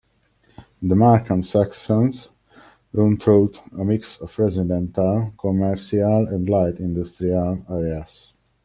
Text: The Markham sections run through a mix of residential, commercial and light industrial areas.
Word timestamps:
The 0.81 0.95
Markham 0.95 1.43
sections 1.43 2.29
run 2.91 3.17
through 3.17 3.51
a 3.77 3.85
mix 3.85 4.17
of 4.19 4.39
residential, 4.39 5.31
commercial 5.39 6.27
and 6.27 6.49
light 6.49 6.79
industrial 6.79 7.63
areas. 7.69 8.33